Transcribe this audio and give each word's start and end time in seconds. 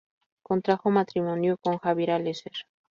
Contrajo 0.41 0.89
matrimonio 0.89 1.57
con 1.57 1.77
Javiera 1.77 2.17
Lesser. 2.17 2.53